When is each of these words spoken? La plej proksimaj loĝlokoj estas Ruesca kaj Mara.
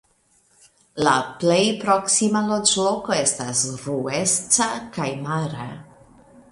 La 1.07 1.11
plej 1.43 1.59
proksimaj 1.83 2.41
loĝlokoj 2.53 3.19
estas 3.27 3.63
Ruesca 3.85 4.73
kaj 4.99 5.11
Mara. 5.27 5.73